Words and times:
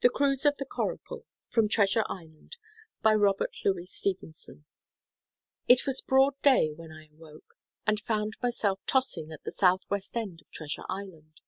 THE 0.00 0.10
CRUISE 0.10 0.44
OF 0.44 0.58
THE 0.58 0.64
CORACLE 0.64 1.26
(From 1.48 1.68
Treasure 1.68 2.04
Island.) 2.08 2.56
By 3.02 3.14
ROBERT 3.16 3.50
LOUIS 3.64 3.90
STEVENSON. 3.90 4.64
It 5.66 5.84
was 5.88 6.00
broad 6.00 6.40
day 6.42 6.72
when 6.72 6.92
I 6.92 7.08
awoke, 7.08 7.58
and 7.84 7.98
found 7.98 8.34
myself 8.40 8.78
tossing 8.86 9.32
at 9.32 9.42
the 9.42 9.50
southwest 9.50 10.16
end 10.16 10.40
of 10.42 10.48
Treasure 10.52 10.84
Island. 10.88 11.40